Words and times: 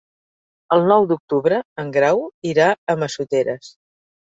El 0.75 0.85
nou 0.93 1.05
d'octubre 1.11 1.61
en 1.85 1.95
Grau 2.01 2.27
irà 2.55 2.75
a 2.97 3.01
Massoteres. 3.05 3.75